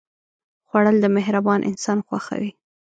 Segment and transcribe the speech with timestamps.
[0.67, 2.51] خوړل د مهربان انسان خوښه وي